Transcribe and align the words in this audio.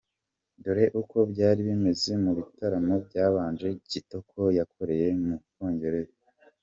Dore 0.63 0.85
uko 1.01 1.17
byari 1.31 1.59
bimeze 1.69 2.11
mu 2.23 2.31
bitaramo 2.37 2.93
byabanje 3.07 3.67
Kitoko 3.89 4.39
yakoreye 4.57 5.07
mu 5.21 5.33
Bwongereza:. 5.43 6.17